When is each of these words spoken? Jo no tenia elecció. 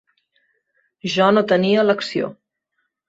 Jo 1.15 1.27
no 1.37 1.45
tenia 1.53 1.85
elecció. 1.85 2.33